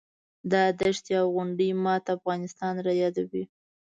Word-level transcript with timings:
دا 0.51 0.63
دښتې 0.79 1.13
او 1.21 1.27
غونډۍ 1.35 1.69
ماته 1.83 2.09
افغانستان 2.17 2.73
رایادوي. 2.87 3.43